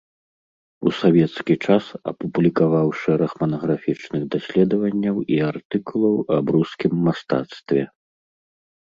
У 0.89 0.91
савецкі 0.99 1.53
час 1.65 1.85
апублікаваў 2.11 2.87
шэраг 3.01 3.31
манаграфічных 3.41 4.23
даследаванняў 4.37 5.15
і 5.37 5.37
артыкулаў 5.51 6.15
аб 6.37 6.45
рускім 6.57 6.93
мастацтве. 7.11 7.81